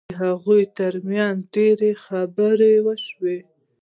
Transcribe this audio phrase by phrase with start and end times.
[0.09, 3.37] د هغوی ترمنځ ډېرې خبرې وشوې